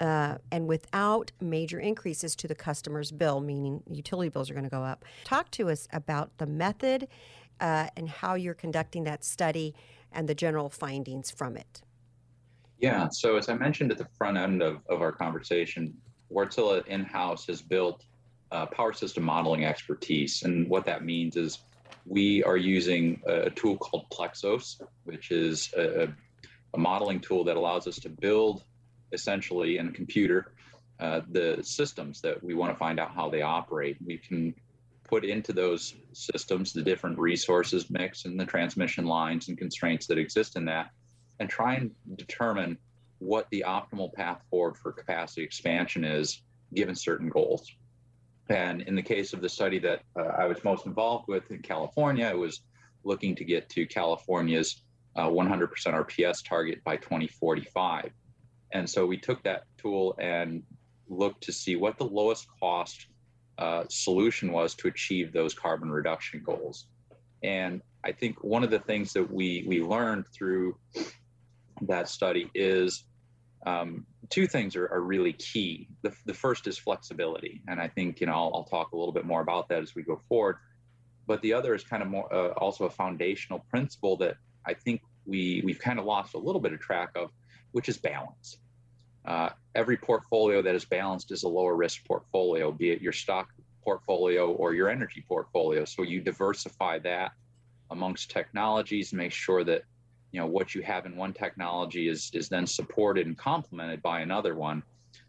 [0.00, 4.70] uh, and without major increases to the customer's bill, meaning utility bills are going to
[4.70, 5.04] go up.
[5.24, 7.08] Talk to us about the method
[7.60, 9.74] uh, and how you're conducting that study
[10.12, 11.82] and the general findings from it.
[12.78, 15.94] Yeah, so as I mentioned at the front end of, of our conversation,
[16.32, 18.04] Wärtsilä in house has built
[18.52, 20.42] uh, power system modeling expertise.
[20.42, 21.58] And what that means is
[22.06, 26.08] we are using a tool called Plexos, which is a,
[26.74, 28.62] a modeling tool that allows us to build
[29.12, 30.52] essentially in a computer
[31.00, 33.96] uh, the systems that we want to find out how they operate.
[34.04, 34.54] We can
[35.04, 40.18] put into those systems the different resources mix and the transmission lines and constraints that
[40.18, 40.90] exist in that
[41.38, 42.76] and try and determine
[43.18, 46.42] what the optimal path forward for capacity expansion is
[46.74, 47.72] given certain goals.
[48.48, 51.60] And in the case of the study that uh, I was most involved with in
[51.60, 52.62] California, it was
[53.04, 54.82] looking to get to California's
[55.16, 58.10] uh, 100% RPS target by 2045.
[58.72, 60.62] And so we took that tool and
[61.08, 63.06] looked to see what the lowest cost
[63.58, 66.86] uh, solution was to achieve those carbon reduction goals.
[67.42, 70.76] And I think one of the things that we we learned through
[71.82, 73.04] that study is
[73.66, 75.88] um, two things are, are really key.
[76.02, 79.12] The, the, first is flexibility, and I think you know I'll, I'll, talk a little
[79.12, 80.56] bit more about that as we go forward.
[81.26, 85.02] But the other is kind of more uh, also a foundational principle that I think
[85.26, 87.30] we we've kind of lost a little bit of track of,
[87.72, 88.58] which is balance.
[89.24, 93.48] Uh, every portfolio that is balanced is a lower risk portfolio, be it your stock
[93.82, 95.84] portfolio or your energy portfolio.
[95.84, 97.32] So you diversify that
[97.90, 99.82] amongst technologies, make sure that
[100.32, 104.20] you know what you have in one technology is is then supported and complemented by
[104.20, 104.82] another one,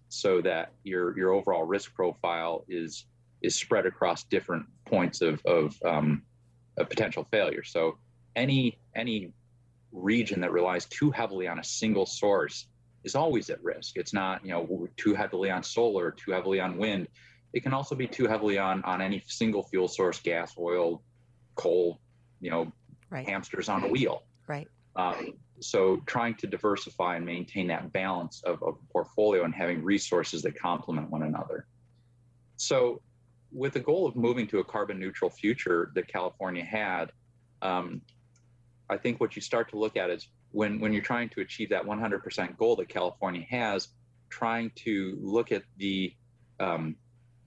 [0.09, 3.05] so that your your overall risk profile is
[3.41, 6.23] is spread across different points of of, um,
[6.77, 7.63] of potential failure.
[7.63, 7.97] So
[8.35, 9.31] any any
[9.91, 12.67] region that relies too heavily on a single source
[13.03, 13.97] is always at risk.
[13.97, 17.07] It's not you know too heavily on solar, too heavily on wind.
[17.53, 21.01] It can also be too heavily on on any single fuel source, gas, oil,
[21.55, 21.99] coal,
[22.41, 22.71] you know,
[23.09, 23.27] right.
[23.27, 24.23] hamsters on a wheel.
[24.47, 24.67] Right.
[24.99, 30.41] Um, so trying to diversify and maintain that balance of, of portfolio and having resources
[30.43, 31.67] that complement one another.
[32.57, 33.01] So
[33.51, 37.11] with the goal of moving to a carbon neutral future that California had,
[37.61, 38.01] um,
[38.89, 41.69] I think what you start to look at is when, when you're trying to achieve
[41.69, 43.89] that 100% goal that California has,
[44.29, 46.13] trying to look at the
[46.59, 46.95] um,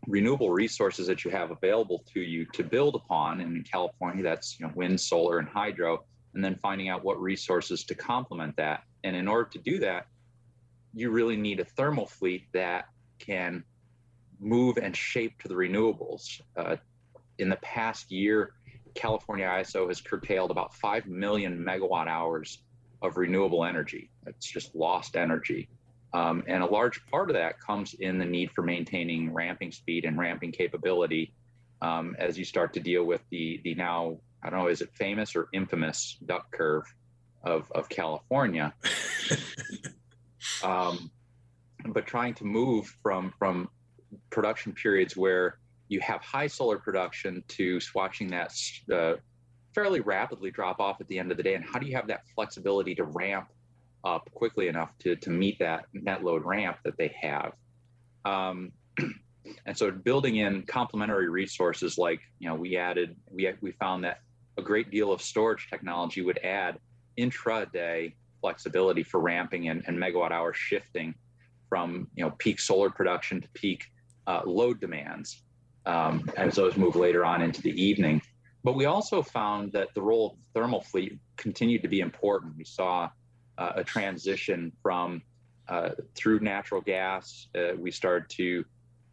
[0.07, 3.41] renewable resources that you have available to you to build upon.
[3.41, 7.21] And in California, that's you know, wind, solar, and hydro, and then finding out what
[7.21, 8.85] resources to complement that.
[9.05, 10.07] And in order to do that,
[10.95, 12.87] you really need a thermal fleet that
[13.18, 13.64] can
[14.40, 16.40] move and shape to the renewables.
[16.57, 16.77] Uh,
[17.38, 18.55] in the past year,
[18.95, 22.59] California ISO has curtailed about 5 million megawatt hours
[23.01, 24.11] of renewable energy.
[24.27, 25.68] It's just lost energy.
[26.14, 30.05] Um, and a large part of that comes in the need for maintaining ramping speed
[30.05, 31.33] and ramping capability
[31.81, 34.90] um, as you start to deal with the, the now, I don't know, is it
[34.94, 36.85] famous or infamous duck curve
[37.44, 38.74] of, of California?
[40.64, 41.11] um,
[41.87, 43.68] but trying to move from, from
[44.31, 48.52] production periods where you have high solar production to watching that
[48.92, 49.14] uh,
[49.74, 51.55] fairly rapidly drop off at the end of the day.
[51.55, 53.48] And how do you have that flexibility to ramp
[54.05, 57.52] up quickly enough to, to meet that net load ramp that they have.
[58.24, 58.72] Um,
[59.66, 64.20] and so building in complementary resources like, you know, we added, we, we found that
[64.59, 66.79] a great deal of storage technology would add
[67.19, 71.15] intraday flexibility for ramping and, and megawatt hour shifting
[71.69, 73.87] from, you know, peak solar production to peak
[74.27, 75.43] uh, load demands
[75.87, 78.21] um, as those move later on into the evening.
[78.65, 82.55] But we also found that the role of the thermal fleet continued to be important.
[82.57, 83.11] We saw
[83.59, 85.23] uh, a transition from
[85.69, 87.49] uh, through natural gas.
[87.57, 88.65] Uh, we started to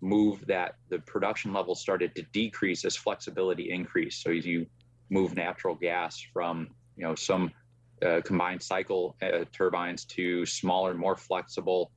[0.01, 4.21] move that the production levels started to decrease as flexibility increased.
[4.23, 4.65] So as you
[5.09, 7.51] move natural gas from you know some
[8.05, 11.91] uh, combined cycle uh, turbines to smaller, more flexible,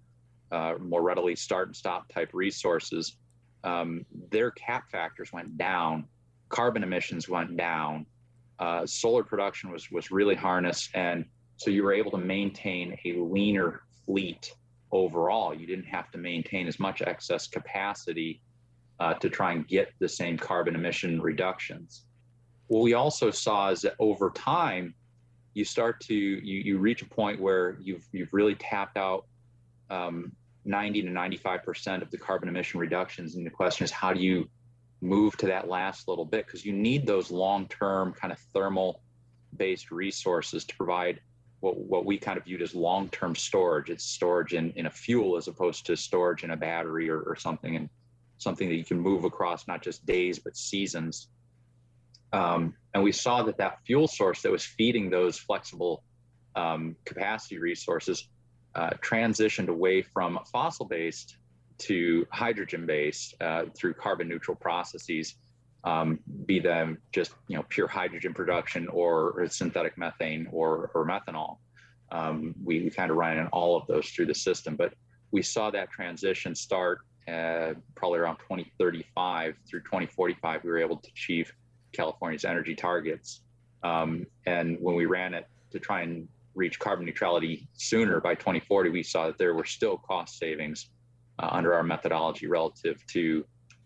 [0.51, 3.17] uh, more readily start and stop type resources,
[3.65, 6.05] um, their cap factors went down,
[6.49, 8.07] carbon emissions went down,
[8.85, 11.25] solar production was was really harnessed and
[11.63, 14.53] so you were able to maintain a leaner fleet
[14.91, 15.55] overall.
[15.55, 18.43] You didn't have to maintain as much excess capacity
[18.99, 22.05] uh, to try and get the same carbon emission reductions.
[22.73, 24.95] What we also saw is that over time,
[25.53, 29.27] you start to you, you reach a point where you've you've really tapped out
[29.91, 30.33] um,
[30.65, 34.21] 90 to 95 percent of the carbon emission reductions, and the question is how do
[34.21, 34.49] you
[35.03, 39.03] move to that last little bit because you need those long-term kind of thermal
[39.59, 41.21] based resources to provide
[41.61, 43.91] what, what we kind of viewed as long-term storage.
[43.91, 47.37] It's storage in, in a fuel as opposed to storage in a battery or, or
[47.37, 47.91] something and
[48.39, 51.29] something that you can move across not just days but seasons.
[52.33, 56.03] Um, and we saw that that fuel source that was feeding those flexible
[56.57, 58.29] um, capacity resources
[58.75, 61.37] uh, transitioned away from fossil-based
[61.79, 65.35] to hydrogen-based uh, through carbon neutral processes
[65.85, 71.07] um, be them just you know pure hydrogen production or, or synthetic methane or, or
[71.07, 71.59] methanol.
[72.13, 74.95] Um, we, we kind of ran in all of those through the system, but
[75.31, 80.63] we saw that transition start uh, probably around 2035 through 2045.
[80.63, 81.53] We were able to achieve
[81.93, 83.41] California's energy targets,
[83.83, 88.91] um, and when we ran it to try and reach carbon neutrality sooner by 2040,
[88.91, 90.91] we saw that there were still cost savings
[91.39, 93.45] uh, under our methodology relative to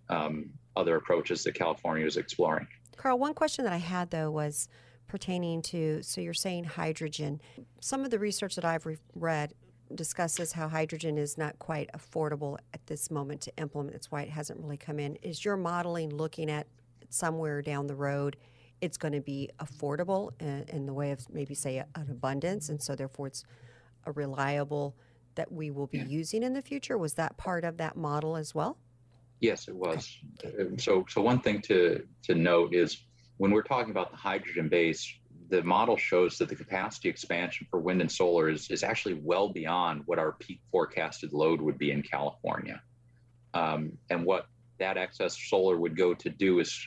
[0.09, 2.67] um, other approaches that California is exploring.
[2.97, 4.69] Carl, one question that I had though was
[5.07, 7.41] pertaining to so you're saying hydrogen.
[7.81, 9.53] Some of the research that I've re- read
[9.95, 13.93] discusses how hydrogen is not quite affordable at this moment to implement.
[13.93, 15.17] That's why it hasn't really come in.
[15.23, 16.67] Is your modeling looking at
[17.11, 18.37] somewhere down the road?
[18.81, 22.83] It's going to be affordable in, in the way of maybe say an abundance, and
[22.83, 23.45] so therefore it's
[24.05, 24.97] a reliable
[25.35, 26.05] that we will be yeah.
[26.05, 26.99] using in the future.
[26.99, 28.79] Was that part of that model as well?
[29.41, 30.19] Yes, it was.
[30.45, 33.05] Um, so, so one thing to to note is
[33.37, 35.13] when we're talking about the hydrogen base,
[35.49, 39.49] the model shows that the capacity expansion for wind and solar is is actually well
[39.51, 42.81] beyond what our peak forecasted load would be in California.
[43.55, 46.87] Um, and what that excess solar would go to do is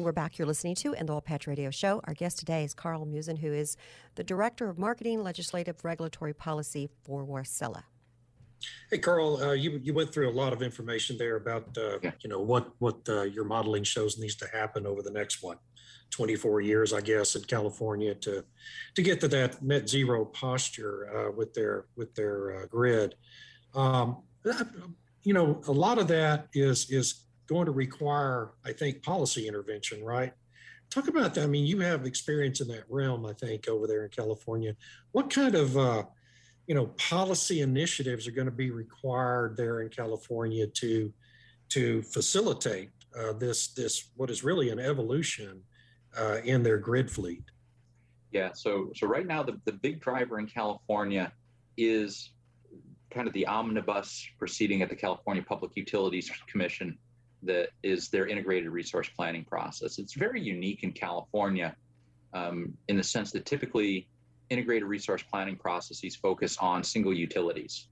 [0.08, 0.38] we're back.
[0.38, 2.00] You're listening to In the Oil Patch Radio Show.
[2.04, 3.76] Our guest today is Carl Meeusen, who is
[4.14, 7.82] the Director of Marketing, Legislative Regulatory Policy for Wärtsilä.
[8.90, 12.12] Hey, Carl, uh, you you went through a lot of information there about uh, yeah.
[12.22, 15.58] you know what what uh, your modeling shows needs to happen over the next what
[16.08, 18.44] 24 years, I guess, in California to
[18.94, 23.14] to get to that net zero posture uh, with their with their uh, grid.
[23.74, 24.22] Um,
[25.22, 30.04] you know, a lot of that is is going to require, I think, policy intervention,
[30.04, 30.32] right?
[30.90, 31.44] Talk about that.
[31.44, 34.74] I mean, you have experience in that realm, I think, over there in California.
[35.12, 36.04] What kind of, uh,
[36.66, 41.12] you know, policy initiatives are going to be required there in California to
[41.70, 42.88] to facilitate
[43.18, 45.62] uh, this this what is really an evolution
[46.18, 47.44] uh, in their grid fleet?
[48.32, 48.52] Yeah.
[48.54, 51.32] So so right now, the the big driver in California
[51.76, 52.30] is
[53.10, 56.98] kind of the omnibus proceeding at the California Public Utilities Commission
[57.42, 59.98] that is their integrated resource planning process.
[59.98, 61.74] It's very unique in California
[62.34, 64.08] um, in the sense that typically
[64.50, 67.88] integrated resource planning processes focus on single utilities.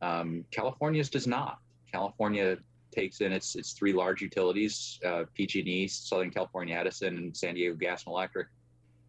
[0.00, 1.58] Um, California's does not.
[1.90, 2.58] California
[2.92, 7.74] takes in its its three large utilities, uh, PG&E, Southern California Edison, and San Diego
[7.74, 8.48] Gas and Electric,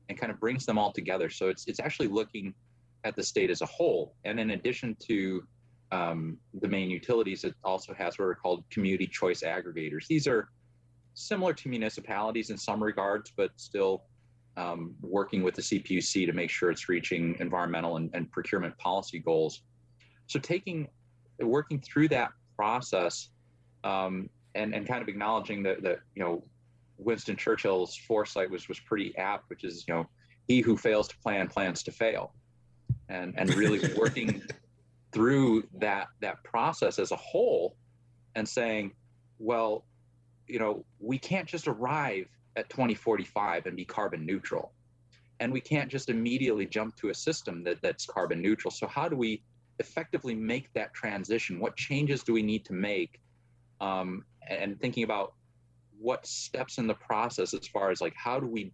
[0.10, 1.30] and kind of brings them all together.
[1.30, 2.54] So it's it's actually looking
[3.04, 4.16] at the state as a whole.
[4.26, 5.44] And in addition to
[5.92, 10.08] um, the main utilities, it also has what are called community choice aggregators.
[10.08, 10.50] These are
[11.14, 14.04] similar to municipalities in some regards, but still
[14.58, 19.20] um, working with the CPUC to make sure it's reaching environmental and, and procurement policy
[19.20, 19.62] goals.
[20.28, 20.88] So taking,
[21.40, 23.30] working through that process
[23.84, 26.44] um, and, and kind of acknowledging that, that, you know,
[26.98, 30.08] Winston Churchill's foresight was, was pretty apt, which is, you know,
[30.48, 32.34] he who fails to plan plans to fail.
[33.08, 34.42] And, and really working
[35.12, 37.76] through that that process as a whole
[38.36, 38.91] and saying
[39.39, 39.86] well
[40.47, 42.28] you know we can't just arrive
[42.60, 44.74] at 2045 and be carbon neutral.
[45.39, 48.72] And we can't just immediately jump to a system that, that's carbon neutral.
[48.72, 49.41] So how do we
[49.80, 51.60] effectively make that transition?
[51.60, 53.22] What changes do we need to make?
[53.80, 55.34] Um, and thinking about
[55.97, 58.72] what steps in the process as far as like how do we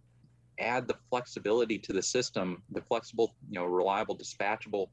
[0.58, 4.88] add the flexibility to the system the flexible you know reliable dispatchable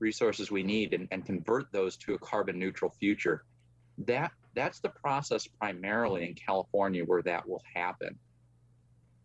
[0.00, 3.44] resources we need and, and convert those to a carbon neutral future.
[3.98, 8.18] That that's the process primarily in California where that will happen.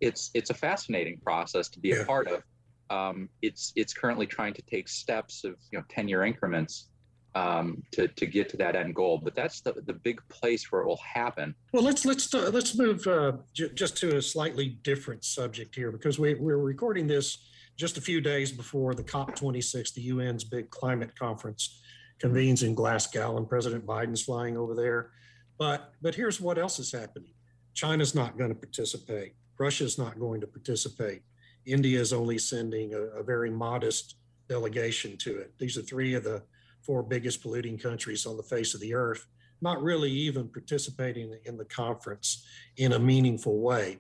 [0.02, 2.02] It's it's a fascinating process to be yeah.
[2.02, 2.44] a part of.
[2.90, 6.90] Um, it's it's currently trying to take steps of you know 10 year increments
[7.34, 9.20] um, to to get to that end goal.
[9.24, 11.56] But that's the the big place where it will happen.
[11.72, 15.92] Well, let's let's uh, let's move uh, j- just to a slightly different subject here
[15.92, 17.38] because we we're recording this
[17.76, 21.82] just a few days before the COP26, the UN's big climate conference,
[22.20, 25.12] convenes in Glasgow, and President Biden's flying over there.
[25.58, 27.34] But but here's what else is happening:
[27.74, 29.36] China's not going to participate.
[29.58, 31.22] Russia's not going to participate.
[31.66, 34.16] India is only sending a, a very modest
[34.48, 35.54] delegation to it.
[35.58, 36.44] These are three of the
[36.82, 39.26] four biggest polluting countries on the face of the earth,
[39.62, 42.46] not really even participating in the conference
[42.78, 43.98] in a meaningful way.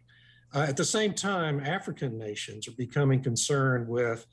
[0.55, 4.25] Uh, at the same time, African nations are becoming concerned with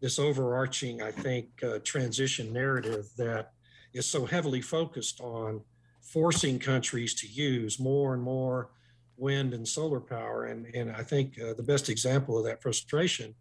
[0.00, 3.52] this overarching, I think, uh, transition narrative that
[3.94, 5.60] is so heavily focused on
[6.00, 8.70] forcing countries to use more and more
[9.16, 10.46] wind and solar power.
[10.46, 13.36] And, and I think uh, the best example of that frustration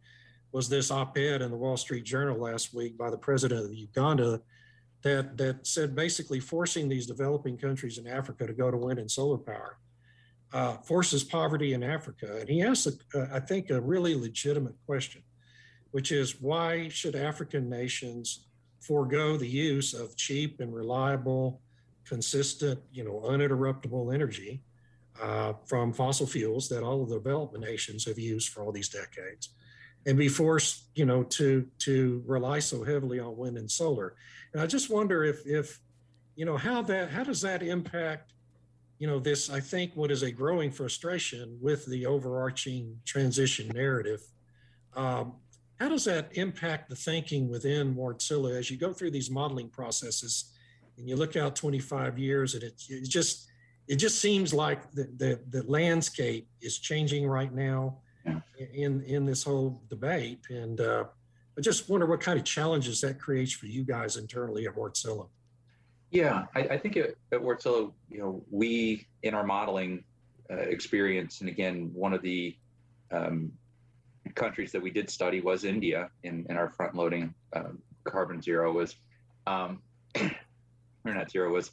[0.51, 4.41] was this op-ed in the Wall Street Journal last week by the president of Uganda
[5.01, 9.09] that, that said basically forcing these developing countries in Africa to go to wind and
[9.09, 9.79] solar power
[10.53, 12.37] uh, forces poverty in Africa.
[12.39, 12.87] And he asked,
[13.31, 15.21] I think, a really legitimate question,
[15.91, 18.47] which is why should African nations
[18.79, 21.61] forego the use of cheap and reliable,
[22.05, 24.61] consistent, you know, uninterruptible energy
[25.21, 28.89] uh, from fossil fuels that all of the development nations have used for all these
[28.89, 29.49] decades,
[30.05, 34.15] and be forced, you know, to to rely so heavily on wind and solar.
[34.53, 35.79] And I just wonder if if
[36.35, 38.33] you know how that how does that impact
[38.99, 44.21] you know this i think what is a growing frustration with the overarching transition narrative
[44.95, 45.33] um,
[45.79, 50.53] how does that impact the thinking within Wärtsilä as you go through these modeling processes
[50.97, 53.47] and you look out 25 years and it, it just
[53.87, 58.39] it just seems like the, the, the landscape is changing right now yeah.
[58.73, 61.03] in in this whole debate and uh,
[61.57, 65.27] i just wonder what kind of challenges that creates for you guys internally at Wärtsilä
[66.11, 70.03] yeah, I, I think at, at Wärtsilä, you know, we in our modeling
[70.49, 72.55] uh, experience, and again, one of the
[73.11, 73.51] um,
[74.35, 78.71] countries that we did study was India in, in our front loading um, carbon zero
[78.71, 78.95] was,
[79.47, 79.81] um,
[80.15, 81.71] or not zero was,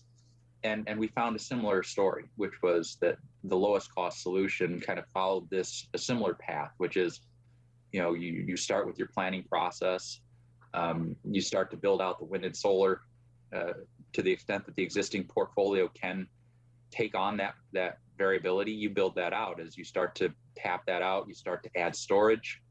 [0.65, 4.99] and, and we found a similar story, which was that the lowest cost solution kind
[4.99, 7.21] of followed this a similar path, which is,
[7.93, 10.21] you know, you, you start with your planning process,
[10.73, 13.03] um, you start to build out the wind and solar
[13.55, 13.75] uh,
[14.15, 16.27] to the extent that the existing portfolio can
[16.91, 19.61] take on that that variability, you build that out.
[19.61, 22.63] As you start to tap that out, you start to add storage,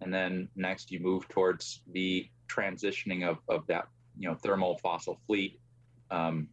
[0.00, 3.88] and then next you move towards the transitioning of, of that
[4.18, 5.58] you know thermal fossil fleet
[6.10, 6.48] um,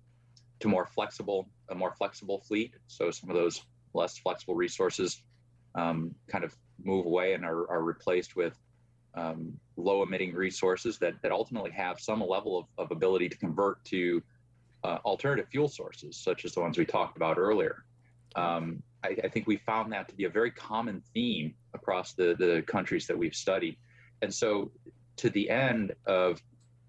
[0.60, 2.74] to more flexible a more flexible fleet.
[2.88, 3.62] So some of those
[3.94, 5.22] less flexible resources
[5.76, 8.58] um, kind of move away and are, are replaced with
[9.16, 13.84] um, low emitting resources that, that ultimately have some level of, of ability to convert
[13.86, 14.22] to
[14.84, 17.84] uh, alternative fuel sources, such as the ones we talked about earlier.
[18.36, 22.36] Um, I, I, think we found that to be a very common theme across the,
[22.38, 23.78] the countries that we've studied.
[24.22, 24.72] And so,
[25.18, 26.42] to the end of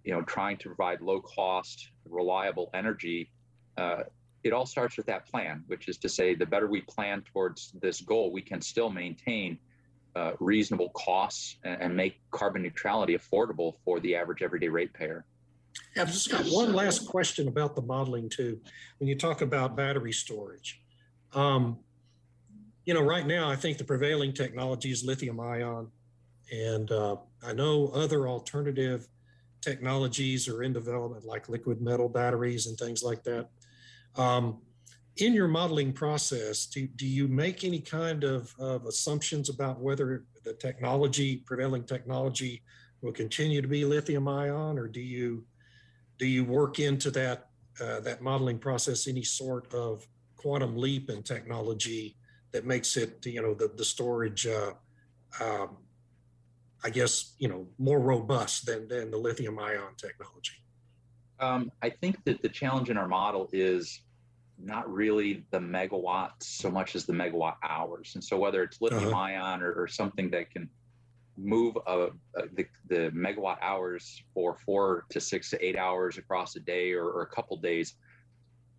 [0.02, 3.30] you know trying to provide low cost, reliable energy,
[3.76, 4.02] uh,
[4.42, 7.72] it all starts with that plan, which is to say, the better we plan towards
[7.80, 9.58] this goal, we can still maintain
[10.16, 15.26] uh, reasonable costs and, and, make carbon neutrality affordable for the average everyday ratepayer.
[15.94, 18.58] Yeah, I've just got one last question about the modeling too.
[18.98, 20.80] When you talk about battery storage,
[21.34, 21.78] um,
[22.86, 25.90] you know, right now I think the prevailing technology is lithium ion,
[26.50, 29.06] and uh, I know other alternative
[29.60, 33.48] technologies are in development, like liquid metal batteries and things like that.
[34.16, 34.60] Um,
[35.18, 40.24] in your modeling process, do, do you make any kind of, of assumptions about whether
[40.44, 42.62] the technology, prevailing technology,
[43.00, 45.44] will continue to be lithium ion, or do you
[46.18, 47.48] do you work into that
[47.80, 50.06] uh, that modeling process any sort of
[50.36, 52.16] quantum leap in technology
[52.52, 54.72] that makes it you know the the storage uh,
[55.42, 55.76] um,
[56.82, 60.62] I guess you know more robust than than the lithium ion technology?
[61.38, 64.00] Um, I think that the challenge in our model is
[64.58, 68.12] not really the megawatts so much as the megawatt hours.
[68.14, 69.16] And so whether it's lithium uh-huh.
[69.16, 70.68] ion or, or, something that can
[71.36, 72.08] move uh,
[72.54, 77.04] the, the megawatt hours for four to six to eight hours across a day or,
[77.04, 77.94] or a couple days,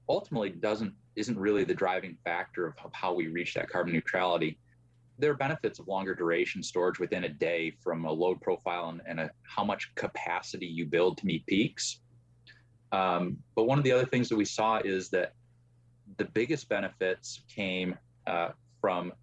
[0.09, 4.59] ultimately doesn't isn't really the driving factor of, of how we reach that carbon neutrality.
[5.19, 9.01] There are benefits of longer duration storage within a day from a load profile and,
[9.07, 12.01] and a, how much capacity you build to meet peaks.
[12.91, 15.33] Um, but one of the other things that we saw is that
[16.17, 18.49] the biggest benefits came uh,
[18.81, 19.13] from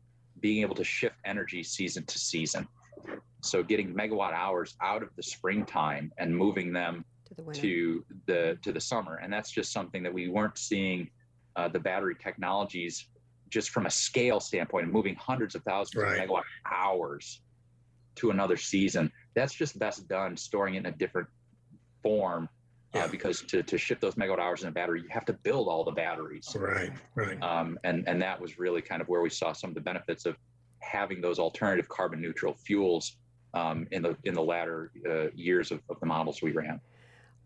[0.40, 2.66] being able to shift energy season to season.
[3.42, 8.59] So getting megawatt hours out of the springtime and moving them to the, to the
[8.62, 11.11] to the summer, and that's just something that we weren't seeing
[11.57, 13.09] uh, the battery technologies
[13.51, 16.20] just from a scale standpoint, moving hundreds of thousands right.
[16.20, 17.40] of megawatt hours
[18.16, 19.11] to another season.
[19.34, 21.28] That's just best done storing it in a different
[22.03, 22.53] form yeah.
[22.95, 25.68] Uh, because to, to ship those megawatt hours in a battery, you have to build
[25.68, 26.55] all the batteries.
[26.59, 27.42] Right, right.
[27.42, 30.26] Um, and, and that was really kind of where we saw some of the benefits
[30.26, 30.36] of
[30.78, 33.16] having those alternative carbon neutral fuels
[33.55, 36.80] um, in the in the latter uh, years of, of the models we ran.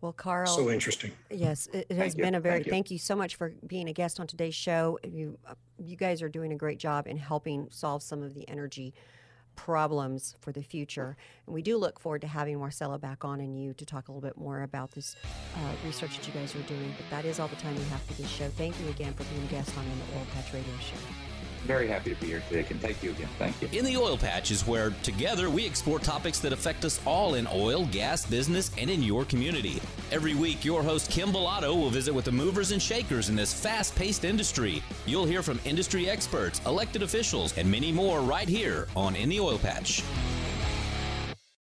[0.01, 0.47] Well, Carl.
[0.47, 1.11] So interesting.
[1.29, 2.59] Yes, it, it has been a very.
[2.59, 2.97] Thank, thank you.
[2.97, 4.97] so much for being a guest on today's show.
[5.03, 5.37] You,
[5.77, 8.93] you guys are doing a great job in helping solve some of the energy
[9.59, 11.17] problems for the future.
[11.45, 14.11] And we do look forward to having Marcella back on and you to talk a
[14.11, 15.17] little bit more about this
[15.55, 16.93] uh, research that you guys are doing.
[16.97, 18.47] But that is all the time we have for this show.
[18.47, 21.38] Thank you again for being a guest on the Oil Patch Radio Show.
[21.65, 23.27] Very happy to be here today, and thank you again.
[23.37, 23.69] Thank you.
[23.71, 27.47] In the Oil Patch is where together we explore topics that affect us all in
[27.53, 29.81] oil, gas, business, and in your community.
[30.11, 33.53] Every week, your host Kim Bellotto will visit with the movers and shakers in this
[33.53, 34.81] fast paced industry.
[35.05, 39.39] You'll hear from industry experts, elected officials, and many more right here on In the
[39.39, 40.03] Oil Patch.